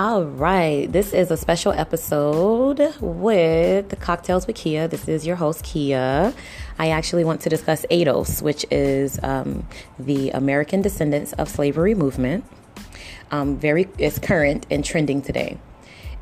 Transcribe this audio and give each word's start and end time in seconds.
All 0.00 0.24
right, 0.24 0.90
this 0.90 1.12
is 1.12 1.30
a 1.30 1.36
special 1.36 1.72
episode 1.72 2.94
with 3.02 4.00
Cocktails 4.00 4.46
with 4.46 4.56
Kia. 4.56 4.88
This 4.88 5.06
is 5.08 5.26
your 5.26 5.36
host, 5.36 5.62
Kia. 5.62 6.32
I 6.78 6.88
actually 6.88 7.22
want 7.22 7.42
to 7.42 7.50
discuss 7.50 7.84
ADOS, 7.90 8.40
which 8.40 8.64
is 8.70 9.20
um, 9.22 9.68
the 9.98 10.30
American 10.30 10.80
Descendants 10.80 11.34
of 11.34 11.50
Slavery 11.50 11.94
Movement. 11.94 12.46
Um, 13.30 13.58
very, 13.58 13.90
it's 13.98 14.18
current 14.18 14.64
and 14.70 14.82
trending 14.82 15.20
today. 15.20 15.58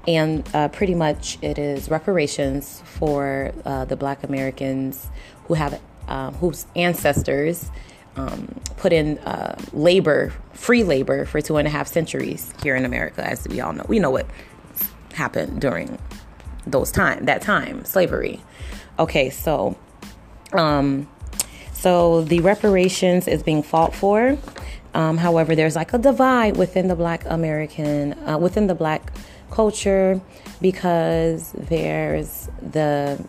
And 0.09 0.45
uh, 0.53 0.67
pretty 0.71 0.97
much 0.97 1.39
it 1.41 1.57
is 1.57 1.89
reparations 1.89 2.83
for 2.85 3.53
uh, 3.65 3.85
the 3.85 3.95
black 3.95 4.25
Americans 4.25 5.09
who 5.45 5.55
have, 5.55 5.81
uh, 6.09 6.33
whose 6.33 6.67
ancestors 6.75 7.71
um, 8.19 8.61
put 8.77 8.93
in 8.93 9.19
uh, 9.19 9.57
labor, 9.73 10.33
free 10.53 10.85
labor, 10.85 11.25
for 11.25 11.41
two 11.41 11.57
and 11.57 11.67
a 11.67 11.71
half 11.71 11.89
centuries 11.89 12.53
here 12.63 12.77
in 12.77 12.85
America, 12.85 13.25
as 13.25 13.47
we 13.49 13.61
all 13.61 13.73
know. 13.73 13.85
We 13.89 13.99
know 13.99 14.11
what 14.11 14.27
happened 15.15 15.61
during 15.61 15.99
those 16.67 16.91
time, 16.91 17.25
that 17.27 17.43
time, 17.43 17.85
slavery. 17.85 18.41
Okay, 18.99 19.31
so, 19.31 19.77
um, 20.53 21.09
so 21.73 22.23
the 22.23 22.41
reparations 22.41 23.29
is 23.29 23.43
being 23.43 23.63
fought 23.63 23.95
for. 23.95 24.37
Um, 24.95 25.19
however, 25.19 25.55
there's 25.55 25.77
like 25.77 25.93
a 25.93 25.99
divide 25.99 26.57
within 26.57 26.89
the 26.89 26.97
Black 26.97 27.25
American, 27.27 28.15
uh, 28.27 28.39
within 28.39 28.67
the 28.67 28.75
Black 28.75 29.13
culture, 29.51 30.21
because 30.61 31.53
there's 31.53 32.49
the 32.61 33.25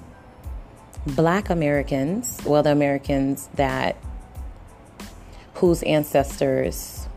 Black 1.05 1.49
Americans, 1.49 2.41
well, 2.45 2.63
the 2.63 2.71
Americans 2.71 3.49
that 3.55 3.95
whose 5.59 5.83
ancestors 5.83 7.09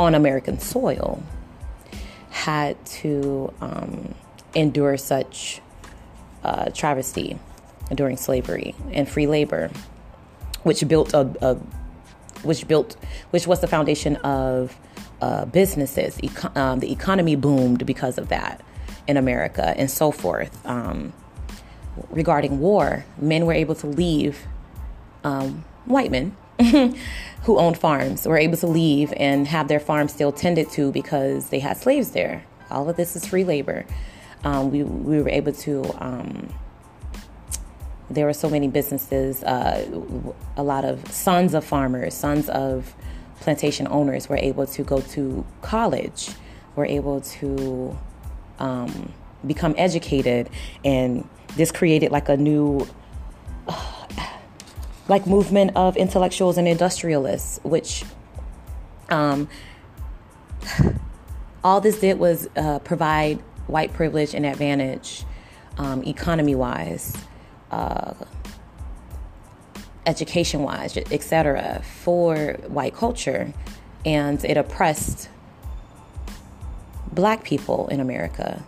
on 0.00 0.16
American 0.16 0.58
soil 0.58 1.22
had 2.30 2.84
to 2.84 3.52
um, 3.60 4.14
endure 4.54 4.96
such 4.96 5.60
uh, 6.42 6.70
travesty 6.70 7.38
during 7.94 8.16
slavery 8.16 8.74
and 8.92 9.08
free 9.08 9.28
labor, 9.28 9.70
which 10.64 10.86
built 10.88 11.14
a, 11.14 11.20
a 11.40 11.54
which 12.42 12.66
built 12.66 12.96
which 13.30 13.46
was 13.46 13.60
the 13.60 13.68
foundation 13.68 14.16
of 14.16 14.76
uh, 15.20 15.44
businesses. 15.44 16.18
Eco- 16.24 16.50
um, 16.56 16.80
the 16.80 16.90
economy 16.90 17.36
boomed 17.36 17.86
because 17.86 18.18
of 18.18 18.28
that 18.28 18.60
in 19.06 19.16
America 19.16 19.72
and 19.76 19.88
so 19.88 20.10
forth. 20.10 20.66
Um, 20.66 21.12
regarding 22.10 22.58
war, 22.58 23.04
men 23.18 23.46
were 23.46 23.52
able 23.52 23.76
to 23.76 23.86
leave 23.86 24.46
um, 25.22 25.64
white 25.84 26.10
men 26.10 26.34
who 27.44 27.58
owned 27.58 27.78
farms 27.78 28.26
were 28.26 28.38
able 28.38 28.56
to 28.56 28.66
leave 28.66 29.12
and 29.16 29.46
have 29.48 29.68
their 29.68 29.80
farms 29.80 30.12
still 30.12 30.32
tended 30.32 30.70
to 30.70 30.92
because 30.92 31.48
they 31.50 31.58
had 31.58 31.76
slaves 31.76 32.10
there. 32.10 32.44
All 32.70 32.88
of 32.88 32.96
this 32.96 33.16
is 33.16 33.26
free 33.26 33.44
labor. 33.44 33.86
Um, 34.44 34.70
we, 34.70 34.82
we 34.82 35.20
were 35.22 35.28
able 35.28 35.52
to, 35.52 35.84
um, 36.04 36.52
there 38.10 38.26
were 38.26 38.32
so 38.32 38.48
many 38.48 38.68
businesses, 38.68 39.42
uh, 39.44 39.86
a 40.56 40.62
lot 40.62 40.84
of 40.84 41.10
sons 41.10 41.54
of 41.54 41.64
farmers, 41.64 42.14
sons 42.14 42.48
of 42.48 42.94
plantation 43.40 43.88
owners 43.90 44.28
were 44.28 44.36
able 44.36 44.66
to 44.66 44.82
go 44.82 45.00
to 45.00 45.44
college, 45.62 46.30
were 46.76 46.84
able 46.84 47.20
to 47.22 47.98
um, 48.58 49.12
become 49.46 49.74
educated, 49.76 50.48
and 50.84 51.28
this 51.56 51.72
created 51.72 52.12
like 52.12 52.28
a 52.28 52.36
new. 52.36 52.86
Like 55.10 55.26
movement 55.26 55.72
of 55.74 55.96
intellectuals 55.96 56.56
and 56.56 56.68
industrialists, 56.68 57.58
which 57.64 58.04
um, 59.08 59.48
all 61.64 61.80
this 61.80 61.98
did 61.98 62.20
was 62.20 62.48
uh, 62.56 62.78
provide 62.78 63.40
white 63.66 63.92
privilege 63.92 64.34
and 64.34 64.46
advantage, 64.46 65.24
um, 65.78 66.04
economy 66.04 66.54
wise, 66.54 67.16
uh, 67.72 68.14
education 70.06 70.62
wise, 70.62 70.96
etc., 70.96 71.82
for 72.02 72.52
white 72.68 72.94
culture, 72.94 73.52
and 74.06 74.44
it 74.44 74.56
oppressed 74.56 75.28
black 77.10 77.42
people 77.42 77.88
in 77.88 77.98
America, 77.98 78.62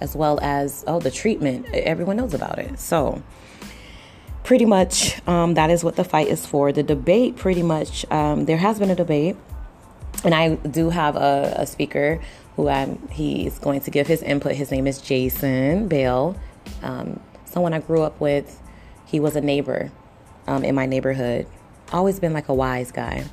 as 0.00 0.16
well 0.16 0.40
as 0.40 0.84
oh 0.86 1.00
the 1.00 1.10
treatment. 1.10 1.66
Everyone 1.74 2.16
knows 2.16 2.32
about 2.32 2.58
it. 2.58 2.80
So 2.80 3.22
pretty 4.52 4.66
much 4.66 5.26
um, 5.26 5.54
that 5.54 5.70
is 5.70 5.82
what 5.82 5.96
the 5.96 6.04
fight 6.04 6.28
is 6.28 6.44
for. 6.44 6.72
The 6.72 6.82
debate, 6.82 7.36
pretty 7.36 7.62
much, 7.62 8.04
um, 8.12 8.44
there 8.44 8.58
has 8.58 8.78
been 8.78 8.90
a 8.90 8.94
debate, 8.94 9.34
and 10.24 10.34
I 10.34 10.56
do 10.56 10.90
have 10.90 11.16
a, 11.16 11.54
a 11.56 11.66
speaker 11.66 12.20
who 12.54 12.68
I'm, 12.68 13.08
he's 13.08 13.58
going 13.58 13.80
to 13.80 13.90
give 13.90 14.06
his 14.06 14.20
input. 14.20 14.54
His 14.54 14.70
name 14.70 14.86
is 14.86 15.00
Jason 15.00 15.88
Bale, 15.88 16.38
um, 16.82 17.18
someone 17.46 17.72
I 17.72 17.78
grew 17.78 18.02
up 18.02 18.20
with. 18.20 18.60
He 19.06 19.20
was 19.20 19.36
a 19.36 19.40
neighbor 19.40 19.90
um, 20.46 20.64
in 20.64 20.74
my 20.74 20.84
neighborhood. 20.84 21.46
Always 21.90 22.20
been 22.20 22.34
like 22.34 22.50
a 22.50 22.54
wise 22.54 22.92
guy, 22.92 23.24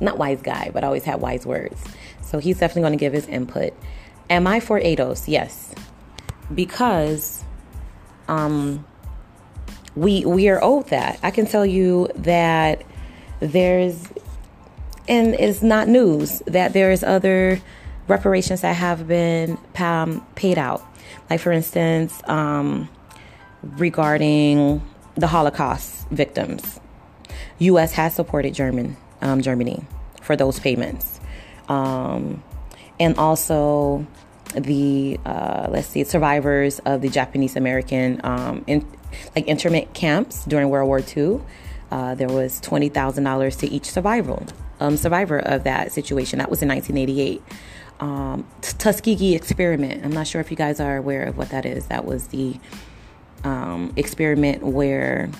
not 0.00 0.18
wise 0.18 0.42
guy, 0.42 0.72
but 0.74 0.82
always 0.82 1.04
had 1.04 1.20
wise 1.20 1.46
words. 1.46 1.80
So 2.20 2.40
he's 2.40 2.58
definitely 2.58 2.82
going 2.82 2.98
to 2.98 2.98
give 2.98 3.12
his 3.12 3.28
input. 3.28 3.74
Am 4.28 4.44
I 4.48 4.58
for 4.58 4.80
ADOS? 4.80 5.28
Yes, 5.28 5.72
because 6.52 7.44
um, 8.26 8.84
we 9.98 10.24
we 10.24 10.48
are 10.48 10.62
owed 10.62 10.88
that. 10.88 11.18
I 11.22 11.30
can 11.30 11.46
tell 11.46 11.66
you 11.66 12.08
that 12.14 12.82
there's 13.40 14.06
and 15.08 15.34
it's 15.34 15.62
not 15.62 15.88
news 15.88 16.40
that 16.46 16.72
there's 16.72 17.02
other 17.02 17.60
reparations 18.06 18.60
that 18.60 18.74
have 18.74 19.08
been 19.08 19.58
um, 19.78 20.24
paid 20.34 20.56
out. 20.58 20.82
Like 21.28 21.40
for 21.40 21.52
instance, 21.52 22.20
um, 22.28 22.88
regarding 23.62 24.82
the 25.16 25.26
Holocaust 25.26 26.08
victims, 26.10 26.78
U.S. 27.58 27.92
has 27.92 28.14
supported 28.14 28.54
German 28.54 28.96
um, 29.20 29.40
Germany 29.42 29.84
for 30.22 30.36
those 30.36 30.60
payments, 30.60 31.18
um, 31.68 32.42
and 33.00 33.18
also 33.18 34.06
the 34.54 35.18
uh, 35.26 35.66
let's 35.70 35.88
see 35.88 36.04
survivors 36.04 36.78
of 36.80 37.00
the 37.02 37.08
Japanese 37.08 37.56
American 37.56 38.20
um, 38.22 38.64
in, 38.66 38.86
like 39.34 39.46
internment 39.46 39.94
camps 39.94 40.44
during 40.44 40.68
World 40.68 40.88
War 40.88 41.00
II. 41.00 41.40
Uh, 41.90 42.14
there 42.14 42.28
was 42.28 42.60
twenty 42.60 42.88
thousand 42.88 43.24
dollars 43.24 43.56
to 43.56 43.66
each 43.66 43.90
survival 43.90 44.46
um, 44.80 44.96
survivor 44.96 45.38
of 45.38 45.64
that 45.64 45.92
situation. 45.92 46.38
That 46.38 46.50
was 46.50 46.62
in 46.62 46.68
1988. 46.68 47.42
Um, 48.00 48.46
Tuskegee 48.60 49.34
experiment. 49.34 50.04
I'm 50.04 50.12
not 50.12 50.26
sure 50.26 50.40
if 50.40 50.50
you 50.50 50.56
guys 50.56 50.80
are 50.80 50.96
aware 50.96 51.24
of 51.24 51.36
what 51.36 51.50
that 51.50 51.66
is. 51.66 51.86
That 51.86 52.04
was 52.04 52.28
the 52.28 52.56
um, 53.44 53.92
experiment 53.96 54.62
where 54.62 55.30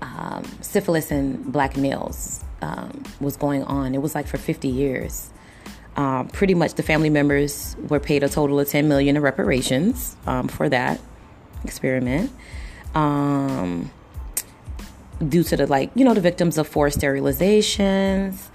um, 0.00 0.44
syphilis 0.60 1.10
in 1.10 1.42
black 1.50 1.76
males 1.76 2.44
um, 2.62 3.02
was 3.20 3.36
going 3.36 3.62
on. 3.64 3.94
It 3.94 4.02
was 4.02 4.14
like 4.14 4.26
for 4.26 4.38
50 4.38 4.68
years. 4.68 5.30
Um, 5.96 6.28
pretty 6.28 6.54
much 6.54 6.74
the 6.74 6.82
family 6.82 7.10
members 7.10 7.76
were 7.88 7.98
paid 7.98 8.22
a 8.22 8.28
total 8.28 8.60
of 8.60 8.68
10 8.68 8.88
million 8.88 9.16
in 9.16 9.22
reparations 9.22 10.16
for 10.48 10.68
that 10.68 11.00
experiment 11.64 12.30
um, 12.94 13.90
due 15.26 15.42
to 15.42 15.56
the 15.56 15.66
like 15.66 15.90
you 15.94 16.04
know 16.04 16.14
the 16.14 16.20
victims 16.20 16.58
of 16.58 16.66
forced 16.66 16.98
sterilizations 16.98 18.48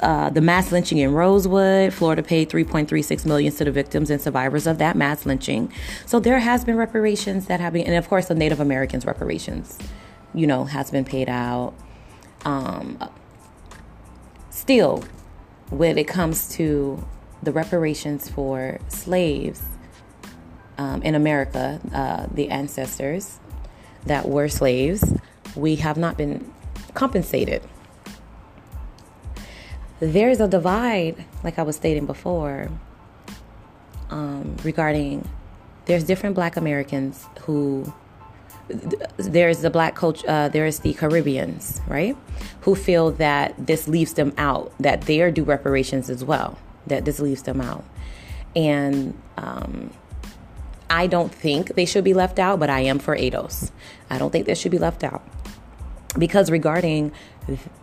uh, 0.00 0.28
the 0.28 0.40
mass 0.40 0.70
lynching 0.70 0.98
in 0.98 1.14
Rosewood, 1.14 1.92
Florida 1.94 2.22
paid 2.22 2.50
3.36 2.50 3.24
million 3.24 3.50
to 3.54 3.64
the 3.64 3.70
victims 3.70 4.10
and 4.10 4.20
survivors 4.20 4.66
of 4.66 4.76
that 4.76 4.96
mass 4.96 5.24
lynching. 5.24 5.72
So 6.04 6.20
there 6.20 6.40
has 6.40 6.62
been 6.62 6.76
reparations 6.76 7.46
that 7.46 7.60
have 7.60 7.72
been, 7.72 7.86
and 7.86 7.94
of 7.94 8.08
course 8.08 8.28
the 8.28 8.34
Native 8.34 8.60
Americans 8.60 9.06
reparations, 9.06 9.78
you 10.34 10.46
know, 10.46 10.64
has 10.64 10.90
been 10.90 11.06
paid 11.06 11.30
out. 11.30 11.72
Um, 12.44 12.98
still, 14.50 15.04
when 15.70 15.96
it 15.96 16.06
comes 16.06 16.48
to 16.56 17.02
the 17.42 17.52
reparations 17.52 18.28
for 18.28 18.80
slaves 18.88 19.62
um, 20.78 21.02
in 21.02 21.14
America, 21.14 21.80
uh, 21.92 22.26
the 22.32 22.50
ancestors 22.50 23.38
that 24.06 24.28
were 24.28 24.48
slaves, 24.48 25.14
we 25.54 25.76
have 25.76 25.96
not 25.96 26.16
been 26.16 26.52
compensated. 26.94 27.62
There's 30.00 30.40
a 30.40 30.48
divide, 30.48 31.24
like 31.42 31.58
I 31.58 31.62
was 31.62 31.76
stating 31.76 32.06
before, 32.06 32.68
um, 34.10 34.56
regarding 34.62 35.28
there's 35.86 36.04
different 36.04 36.34
black 36.34 36.56
Americans 36.56 37.26
who 37.42 37.92
there's 39.18 39.60
the 39.60 39.70
black 39.70 39.94
culture, 39.94 40.28
uh, 40.28 40.48
there's 40.48 40.78
the 40.80 40.94
Caribbeans, 40.94 41.80
right, 41.86 42.16
who 42.62 42.74
feel 42.74 43.10
that 43.12 43.54
this 43.58 43.86
leaves 43.86 44.14
them 44.14 44.32
out, 44.38 44.72
that 44.80 45.02
they 45.02 45.20
are 45.20 45.30
due 45.30 45.44
reparations 45.44 46.08
as 46.08 46.24
well, 46.24 46.58
that 46.86 47.04
this 47.04 47.20
leaves 47.20 47.42
them 47.42 47.60
out. 47.60 47.84
And 48.56 49.20
um, 49.36 49.90
I 50.94 51.08
don't 51.08 51.34
think 51.34 51.74
they 51.74 51.86
should 51.86 52.04
be 52.04 52.14
left 52.14 52.38
out, 52.38 52.60
but 52.60 52.70
I 52.70 52.80
am 52.80 53.00
for 53.00 53.16
ADOS. 53.16 53.72
I 54.08 54.16
don't 54.16 54.30
think 54.30 54.46
they 54.46 54.54
should 54.54 54.70
be 54.70 54.78
left 54.78 55.02
out. 55.02 55.22
Because 56.16 56.52
regarding 56.52 57.10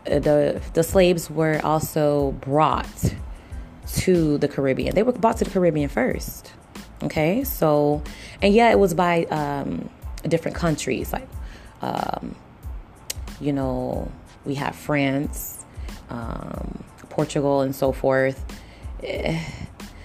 the, 0.06 0.62
the 0.74 0.84
slaves 0.84 1.30
were 1.30 1.60
also 1.62 2.32
brought 2.40 3.14
to 3.98 4.38
the 4.38 4.48
Caribbean. 4.48 4.96
They 4.96 5.04
were 5.04 5.12
brought 5.12 5.38
to 5.38 5.44
the 5.44 5.52
Caribbean 5.52 5.90
first. 5.90 6.54
Okay, 7.04 7.44
so 7.44 8.02
and 8.42 8.54
yeah, 8.54 8.72
it 8.72 8.80
was 8.80 8.94
by 8.94 9.26
um, 9.26 9.90
different 10.26 10.56
countries 10.56 11.12
like 11.12 11.28
um, 11.82 12.36
you 13.42 13.52
know 13.52 14.10
we 14.46 14.56
have 14.56 14.76
France, 14.76 15.66
um, 16.10 16.84
Portugal, 17.10 17.62
and 17.62 17.76
so 17.76 17.92
forth. 17.92 18.46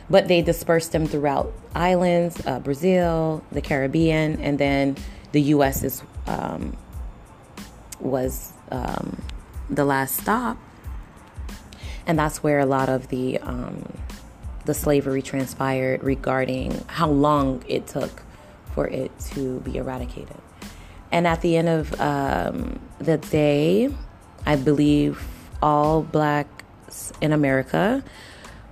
But 0.08 0.29
they 0.29 0.41
dispersed 0.43 0.93
them 0.93 1.06
throughout 1.06 1.53
islands, 1.75 2.41
uh, 2.47 2.61
Brazil, 2.61 3.43
the 3.50 3.61
Caribbean, 3.61 4.41
and 4.41 4.58
then 4.58 4.97
the 5.32 5.41
U.S. 5.43 5.82
is 5.82 6.03
um, 6.26 6.76
was 8.00 8.53
um, 8.70 9.20
the 9.69 9.85
last 9.85 10.17
stop, 10.17 10.58
and 12.06 12.19
that's 12.19 12.43
where 12.43 12.61
a 12.61 12.67
lot 12.67 12.88
of 12.88 13.08
the 13.08 13.38
um, 13.38 13.93
the 14.64 14.75
slavery 14.75 15.23
transpired 15.23 16.03
regarding 16.05 16.85
how 16.87 17.09
long 17.09 17.64
it 17.69 17.87
took 17.87 18.23
for 18.75 18.87
it 18.87 19.11
to 19.32 19.61
be 19.61 19.76
eradicated. 19.76 20.37
And 21.11 21.26
at 21.26 21.41
the 21.41 21.56
end 21.56 21.69
of 21.69 22.00
um, 22.00 22.79
the 22.99 23.17
day, 23.17 23.94
I 24.44 24.56
believe 24.56 25.26
all 25.62 26.02
blacks 26.02 27.12
in 27.20 27.32
America 27.32 28.05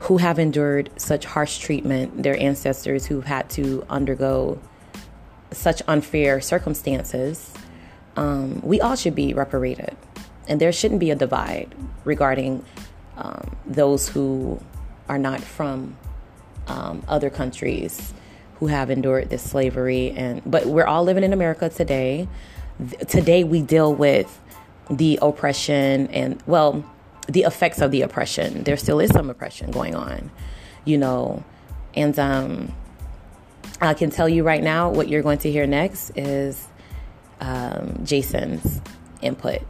who 0.04 0.18
have 0.18 0.38
endured 0.38 0.90
such 0.96 1.24
harsh 1.24 1.58
treatment, 1.58 2.22
their 2.22 2.38
ancestors 2.38 3.06
who've 3.06 3.24
had 3.24 3.48
to 3.48 3.82
undergo 3.88 4.60
such 5.50 5.80
unfair 5.88 6.42
circumstances, 6.42 7.52
um, 8.16 8.60
we 8.60 8.80
all 8.82 8.96
should 8.96 9.14
be 9.14 9.32
reparated. 9.32 9.96
And 10.46 10.60
there 10.60 10.72
shouldn't 10.72 11.00
be 11.00 11.10
a 11.10 11.14
divide 11.14 11.74
regarding 12.04 12.62
um, 13.16 13.56
those 13.64 14.06
who 14.08 14.60
are 15.08 15.18
not 15.18 15.40
from 15.40 15.96
um, 16.66 17.02
other 17.08 17.30
countries 17.30 18.12
who 18.56 18.66
have 18.66 18.90
endured 18.90 19.30
this 19.30 19.42
slavery. 19.42 20.10
And 20.10 20.42
but 20.44 20.66
we're 20.66 20.86
all 20.86 21.04
living 21.04 21.24
in 21.24 21.32
America 21.32 21.70
today. 21.70 22.28
Today 23.08 23.42
we 23.42 23.62
deal 23.62 23.94
with 23.94 24.38
the 24.90 25.18
oppression 25.22 26.08
and 26.08 26.42
well 26.46 26.84
the 27.28 27.42
effects 27.42 27.80
of 27.80 27.90
the 27.90 28.02
oppression. 28.02 28.64
There 28.64 28.76
still 28.76 29.00
is 29.00 29.10
some 29.10 29.30
oppression 29.30 29.70
going 29.70 29.94
on, 29.94 30.30
you 30.84 30.98
know. 30.98 31.42
And 31.94 32.18
um, 32.18 32.74
I 33.80 33.94
can 33.94 34.10
tell 34.10 34.28
you 34.28 34.42
right 34.42 34.62
now 34.62 34.90
what 34.90 35.08
you're 35.08 35.22
going 35.22 35.38
to 35.38 35.50
hear 35.50 35.66
next 35.66 36.10
is 36.16 36.68
um, 37.40 38.00
Jason's 38.04 38.80
input. 39.22 39.62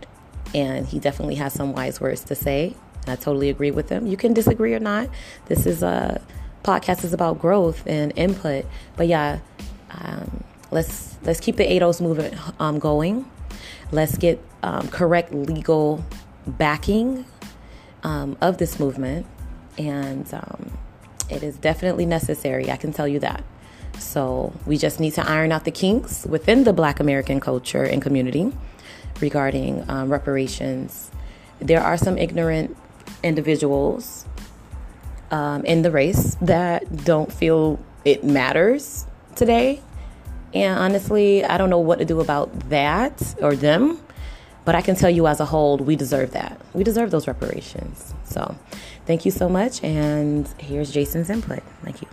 And 0.54 0.86
he 0.86 0.98
definitely 0.98 1.34
has 1.36 1.52
some 1.52 1.72
wise 1.72 2.00
words 2.00 2.24
to 2.24 2.34
say. 2.34 2.74
And 3.02 3.10
I 3.10 3.16
totally 3.16 3.50
agree 3.50 3.70
with 3.70 3.88
him. 3.88 4.06
You 4.06 4.16
can 4.16 4.32
disagree 4.32 4.74
or 4.74 4.80
not. 4.80 5.08
This 5.46 5.66
is 5.66 5.82
a 5.82 6.20
podcast 6.62 7.04
is 7.04 7.12
about 7.12 7.38
growth 7.38 7.86
and 7.86 8.12
input. 8.16 8.64
But 8.96 9.08
yeah, 9.08 9.40
um, 9.90 10.44
let's 10.70 11.16
let's 11.22 11.40
keep 11.40 11.56
the 11.56 11.64
ADOS 11.64 12.00
movement 12.00 12.34
um, 12.60 12.78
going. 12.78 13.28
Let's 13.92 14.16
get 14.16 14.40
um, 14.62 14.88
correct 14.88 15.32
legal 15.32 16.04
backing 16.46 17.24
um, 18.04 18.36
of 18.40 18.58
this 18.58 18.78
movement, 18.78 19.26
and 19.76 20.32
um, 20.32 20.70
it 21.28 21.42
is 21.42 21.56
definitely 21.56 22.06
necessary. 22.06 22.70
I 22.70 22.76
can 22.76 22.92
tell 22.92 23.08
you 23.08 23.18
that. 23.20 23.42
So 23.98 24.52
we 24.66 24.76
just 24.76 25.00
need 25.00 25.14
to 25.14 25.28
iron 25.28 25.52
out 25.52 25.64
the 25.64 25.70
kinks 25.70 26.26
within 26.26 26.64
the 26.64 26.72
Black 26.72 27.00
American 27.00 27.40
culture 27.40 27.82
and 27.82 28.02
community 28.02 28.52
regarding 29.20 29.88
um, 29.88 30.10
reparations. 30.10 31.10
There 31.60 31.80
are 31.80 31.96
some 31.96 32.18
ignorant 32.18 32.76
individuals 33.22 34.26
um, 35.30 35.64
in 35.64 35.82
the 35.82 35.90
race 35.90 36.36
that 36.42 37.04
don't 37.04 37.32
feel 37.32 37.78
it 38.04 38.24
matters 38.24 39.06
today. 39.34 39.80
And 40.52 40.78
honestly, 40.78 41.44
I 41.44 41.58
don't 41.58 41.70
know 41.70 41.80
what 41.80 41.98
to 41.98 42.04
do 42.04 42.20
about 42.20 42.68
that 42.70 43.34
or 43.40 43.56
them. 43.56 43.98
But 44.64 44.74
I 44.74 44.80
can 44.80 44.96
tell 44.96 45.10
you 45.10 45.26
as 45.26 45.40
a 45.40 45.44
whole, 45.44 45.76
we 45.76 45.94
deserve 45.94 46.30
that. 46.32 46.58
We 46.72 46.84
deserve 46.84 47.10
those 47.10 47.26
reparations. 47.26 48.14
So 48.24 48.56
thank 49.04 49.24
you 49.26 49.30
so 49.30 49.48
much. 49.48 49.84
And 49.84 50.48
here's 50.58 50.90
Jason's 50.90 51.28
input. 51.28 51.62
Thank 51.82 52.00
you. 52.00 52.08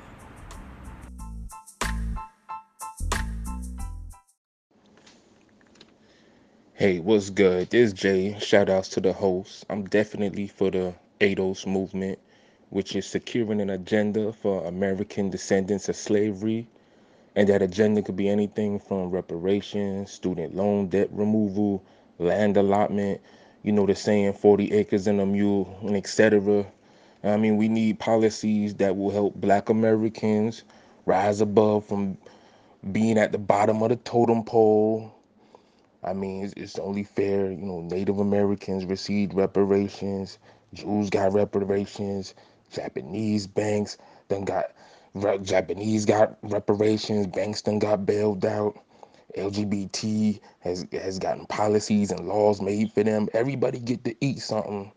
Hey, 6.73 6.99
what's 6.99 7.29
good? 7.29 7.69
This 7.69 7.89
is 7.89 7.93
Jay. 7.93 8.37
Shout 8.39 8.67
outs 8.67 8.89
to 8.89 8.99
the 8.99 9.13
host. 9.13 9.65
I'm 9.69 9.83
definitely 9.85 10.47
for 10.47 10.71
the 10.71 10.95
ADOS 11.19 11.67
movement, 11.67 12.17
which 12.71 12.95
is 12.95 13.05
securing 13.05 13.61
an 13.61 13.69
agenda 13.69 14.33
for 14.33 14.65
American 14.65 15.29
descendants 15.29 15.87
of 15.89 15.95
slavery. 15.95 16.67
And 17.35 17.47
that 17.47 17.61
agenda 17.61 18.01
could 18.01 18.15
be 18.17 18.27
anything 18.27 18.79
from 18.79 19.11
reparations, 19.11 20.11
student 20.11 20.55
loan 20.55 20.87
debt 20.87 21.07
removal, 21.11 21.83
land 22.21 22.57
allotment, 22.57 23.21
you 23.63 23.71
know, 23.71 23.85
the 23.85 23.95
saying 23.95 24.33
40 24.33 24.71
acres 24.71 25.07
and 25.07 25.19
a 25.19 25.25
mule, 25.25 25.77
and 25.81 25.95
etc. 25.95 26.65
I 27.23 27.37
mean, 27.37 27.57
we 27.57 27.67
need 27.67 27.99
policies 27.99 28.75
that 28.75 28.95
will 28.95 29.11
help 29.11 29.35
black 29.35 29.69
Americans 29.69 30.63
rise 31.05 31.41
above 31.41 31.85
from 31.85 32.17
being 32.91 33.17
at 33.17 33.31
the 33.31 33.37
bottom 33.37 33.81
of 33.83 33.89
the 33.89 33.95
totem 33.97 34.43
pole. 34.43 35.13
I 36.03 36.13
mean, 36.13 36.45
it's, 36.45 36.53
it's 36.57 36.79
only 36.79 37.03
fair, 37.03 37.51
you 37.51 37.57
know, 37.57 37.81
Native 37.81 38.19
Americans 38.19 38.85
received 38.85 39.33
reparations, 39.35 40.39
Jews 40.73 41.09
got 41.09 41.33
reparations, 41.33 42.33
Japanese 42.71 43.45
banks 43.45 43.97
then 44.29 44.45
got 44.45 44.71
Japanese 45.43 46.05
got 46.05 46.37
reparations, 46.41 47.27
banks 47.27 47.61
then 47.61 47.79
got 47.79 48.05
bailed 48.05 48.45
out. 48.45 48.77
LGBT 49.37 50.39
has 50.61 50.85
has 50.91 51.19
gotten 51.19 51.45
policies 51.47 52.11
and 52.11 52.27
laws 52.27 52.61
made 52.61 52.91
for 52.93 53.03
them. 53.03 53.29
Everybody 53.33 53.79
get 53.79 54.03
to 54.05 54.15
eat 54.21 54.39
something, 54.39 54.91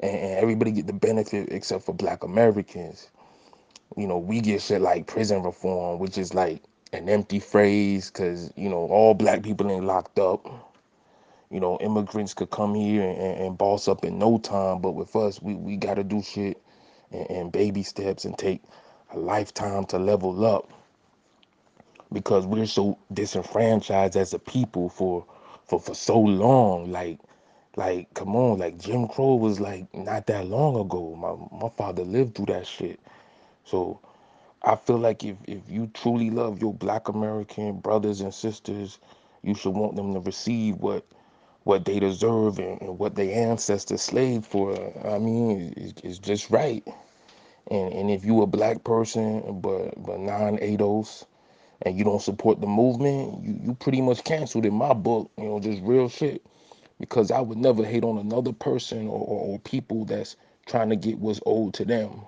and, 0.00 0.16
everybody 0.38 0.72
get 0.72 0.86
the 0.86 0.92
benefit 0.92 1.50
except 1.52 1.84
for 1.84 1.94
Black 1.94 2.24
Americans. 2.24 3.10
You 3.96 4.06
know, 4.06 4.18
we 4.18 4.40
get 4.40 4.62
shit 4.62 4.80
like 4.80 5.06
prison 5.06 5.42
reform, 5.42 5.98
which 5.98 6.18
is 6.18 6.34
like 6.34 6.62
an 6.92 7.08
empty 7.08 7.40
phrase 7.40 8.10
because 8.10 8.52
you 8.56 8.68
know 8.68 8.86
all 8.88 9.14
Black 9.14 9.42
people 9.42 9.70
ain't 9.70 9.84
locked 9.84 10.18
up. 10.18 10.46
You 11.50 11.60
know, 11.60 11.78
immigrants 11.80 12.34
could 12.34 12.50
come 12.50 12.74
here 12.74 13.02
and, 13.02 13.40
and 13.40 13.58
boss 13.58 13.88
up 13.88 14.04
in 14.04 14.18
no 14.18 14.38
time, 14.38 14.80
but 14.80 14.92
with 14.92 15.14
us, 15.16 15.40
we 15.42 15.54
we 15.54 15.76
got 15.76 15.94
to 15.94 16.04
do 16.04 16.22
shit 16.22 16.62
and, 17.12 17.30
and 17.30 17.52
baby 17.52 17.82
steps 17.82 18.24
and 18.24 18.36
take 18.36 18.62
a 19.12 19.18
lifetime 19.18 19.84
to 19.86 19.98
level 19.98 20.44
up 20.44 20.70
because 22.12 22.46
we're 22.46 22.66
so 22.66 22.98
disenfranchised 23.12 24.16
as 24.16 24.34
a 24.34 24.38
people 24.38 24.88
for 24.88 25.26
for 25.64 25.80
for 25.80 25.94
so 25.94 26.18
long. 26.20 26.92
Like 26.92 27.20
like 27.76 28.12
come 28.14 28.36
on 28.36 28.58
like 28.58 28.78
jim 28.78 29.08
crow 29.08 29.34
was 29.36 29.60
like 29.60 29.92
not 29.94 30.26
that 30.28 30.46
long 30.46 30.76
ago. 30.80 31.14
My 31.16 31.58
my 31.66 31.70
father 31.76 32.04
lived 32.04 32.36
through 32.36 32.46
that 32.46 32.66
shit. 32.66 33.00
So 33.64 34.00
i 34.64 34.76
feel 34.76 34.98
like 34.98 35.24
if 35.24 35.36
if 35.46 35.60
you 35.68 35.90
truly 35.94 36.30
love 36.30 36.60
your 36.60 36.74
black 36.74 37.08
american 37.08 37.78
brothers 37.80 38.20
and 38.22 38.34
sisters 38.34 38.98
you 39.42 39.54
should 39.54 39.74
want 39.74 39.96
them 39.96 40.14
to 40.14 40.20
receive 40.20 40.76
what 40.76 41.06
what 41.64 41.84
they 41.84 42.00
deserve 42.00 42.58
and, 42.58 42.80
and 42.82 42.98
what 42.98 43.14
their 43.16 43.34
ancestors 43.50 44.02
slaved 44.02 44.46
for. 44.46 44.74
I 45.06 45.18
mean 45.18 45.74
it's, 45.76 46.00
it's 46.02 46.18
just 46.18 46.50
right. 46.50 46.84
And 47.70 47.92
and 47.94 48.10
if 48.10 48.24
you 48.24 48.42
a 48.42 48.46
black 48.46 48.84
person 48.84 49.60
but 49.60 49.94
but 50.04 50.20
non-ados 50.20 51.26
and 51.82 51.98
you 51.98 52.04
don't 52.04 52.22
support 52.22 52.60
the 52.60 52.66
movement, 52.68 53.44
you, 53.44 53.60
you 53.68 53.74
pretty 53.74 54.00
much 54.02 54.24
canceled 54.24 54.66
in 54.66 54.74
my 54.74 54.94
book, 54.94 55.30
you 55.38 55.44
know, 55.44 55.60
just 55.60 55.82
real 55.82 56.08
shit. 56.08 56.44
Because 57.00 57.30
I 57.30 57.40
would 57.40 57.58
never 57.58 57.84
hate 57.84 58.04
on 58.04 58.18
another 58.18 58.52
person 58.52 59.08
or, 59.08 59.20
or, 59.20 59.40
or 59.54 59.58
people 59.60 60.04
that's 60.06 60.36
trying 60.66 60.90
to 60.90 60.96
get 60.96 61.18
what's 61.18 61.40
owed 61.46 61.74
to 61.74 61.84
them. 61.86 62.22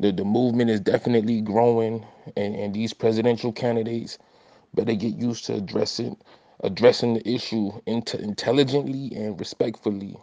The, 0.00 0.12
the 0.12 0.24
movement 0.24 0.70
is 0.70 0.80
definitely 0.80 1.42
growing, 1.42 2.06
and, 2.36 2.56
and 2.56 2.74
these 2.74 2.94
presidential 2.94 3.52
candidates 3.52 4.18
better 4.74 4.94
get 4.94 5.16
used 5.16 5.46
to 5.46 5.56
addressing 5.56 6.16
addressing 6.64 7.14
the 7.14 7.28
issue 7.28 7.72
int- 7.86 8.14
intelligently 8.16 9.12
and 9.16 9.38
respectfully. 9.40 10.16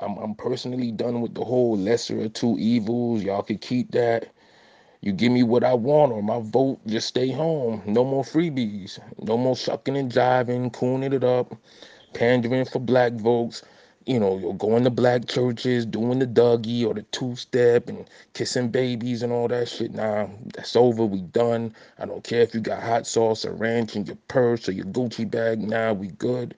I'm, 0.00 0.18
I'm 0.18 0.34
personally 0.36 0.92
done 0.92 1.20
with 1.22 1.34
the 1.34 1.44
whole 1.44 1.76
lesser 1.78 2.22
of 2.22 2.34
two 2.34 2.56
evils. 2.58 3.22
Y'all 3.24 3.42
could 3.42 3.60
keep 3.62 3.92
that. 3.92 4.28
You 5.02 5.10
give 5.12 5.32
me 5.32 5.42
what 5.42 5.64
I 5.64 5.74
want 5.74 6.12
or 6.12 6.22
my 6.22 6.38
vote, 6.38 6.78
just 6.86 7.08
stay 7.08 7.32
home. 7.32 7.82
No 7.86 8.04
more 8.04 8.22
freebies. 8.22 9.00
No 9.20 9.36
more 9.36 9.56
shucking 9.56 9.96
and 9.96 10.12
jiving, 10.12 10.72
cooning 10.72 11.12
it 11.12 11.24
up, 11.24 11.56
pandering 12.14 12.64
for 12.64 12.78
black 12.78 13.12
votes. 13.14 13.64
You 14.06 14.20
know, 14.20 14.38
you're 14.38 14.54
going 14.54 14.84
to 14.84 14.90
black 14.90 15.26
churches, 15.26 15.86
doing 15.86 16.20
the 16.20 16.26
Dougie 16.26 16.86
or 16.86 16.94
the 16.94 17.02
two 17.02 17.34
step 17.34 17.88
and 17.88 18.08
kissing 18.34 18.68
babies 18.68 19.24
and 19.24 19.32
all 19.32 19.48
that 19.48 19.68
shit. 19.68 19.92
Nah, 19.92 20.28
that's 20.54 20.76
over. 20.76 21.04
We 21.04 21.22
done. 21.22 21.74
I 21.98 22.06
don't 22.06 22.22
care 22.22 22.42
if 22.42 22.54
you 22.54 22.60
got 22.60 22.80
hot 22.80 23.04
sauce 23.04 23.44
or 23.44 23.54
ranch 23.54 23.96
in 23.96 24.06
your 24.06 24.18
purse 24.28 24.68
or 24.68 24.72
your 24.72 24.86
Gucci 24.86 25.28
bag. 25.28 25.60
Nah, 25.60 25.94
we 25.94 26.08
good. 26.08 26.54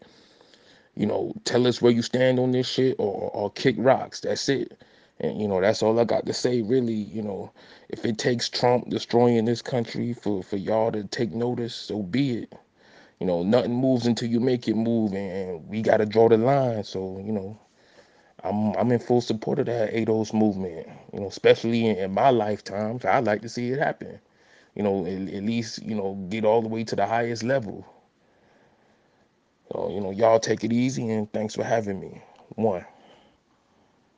You 0.96 1.06
know, 1.06 1.32
tell 1.44 1.66
us 1.66 1.80
where 1.80 1.92
you 1.92 2.02
stand 2.02 2.38
on 2.38 2.52
this 2.52 2.68
shit 2.68 2.96
or, 2.98 3.30
or 3.30 3.50
kick 3.50 3.76
rocks. 3.78 4.20
That's 4.20 4.48
it. 4.50 4.78
And 5.20 5.40
you 5.40 5.48
know, 5.48 5.60
that's 5.60 5.82
all 5.82 5.98
I 6.00 6.04
got 6.04 6.26
to 6.26 6.32
say 6.34 6.62
really, 6.62 6.94
you 6.94 7.22
know, 7.22 7.52
if 7.88 8.04
it 8.04 8.18
takes 8.18 8.48
Trump 8.48 8.88
destroying 8.90 9.44
this 9.44 9.62
country 9.62 10.12
for 10.12 10.42
for 10.42 10.56
y'all 10.56 10.92
to 10.92 11.04
take 11.04 11.32
notice, 11.32 11.74
so 11.74 12.02
be 12.02 12.38
it. 12.38 12.52
You 13.20 13.26
know, 13.26 13.42
nothing 13.42 13.74
moves 13.74 14.06
until 14.06 14.28
you 14.28 14.40
make 14.40 14.68
it 14.68 14.74
move 14.76 15.14
and 15.14 15.66
we 15.68 15.82
got 15.82 15.98
to 15.98 16.06
draw 16.06 16.28
the 16.28 16.36
line. 16.36 16.84
So, 16.84 17.22
you 17.24 17.32
know, 17.32 17.58
I'm 18.42 18.74
I'm 18.76 18.92
in 18.92 18.98
full 19.00 19.20
support 19.20 19.58
of 19.60 19.66
that 19.66 19.92
ADOS 19.92 20.34
movement, 20.34 20.88
you 21.12 21.20
know, 21.20 21.28
especially 21.28 21.86
in, 21.86 21.96
in 21.96 22.12
my 22.12 22.30
lifetime. 22.30 23.00
I'd 23.04 23.24
like 23.24 23.42
to 23.42 23.48
see 23.48 23.70
it 23.70 23.78
happen. 23.78 24.20
You 24.74 24.82
know, 24.82 25.06
at, 25.06 25.12
at 25.34 25.42
least, 25.44 25.82
you 25.82 25.94
know, 25.94 26.14
get 26.28 26.44
all 26.44 26.62
the 26.62 26.68
way 26.68 26.84
to 26.84 26.96
the 26.96 27.06
highest 27.06 27.44
level. 27.44 27.86
So, 29.72 29.90
you 29.90 30.00
know, 30.00 30.10
y'all 30.10 30.40
take 30.40 30.64
it 30.64 30.72
easy 30.72 31.08
and 31.10 31.32
thanks 31.32 31.54
for 31.54 31.64
having 31.64 32.00
me. 32.00 32.22
One. 32.56 32.84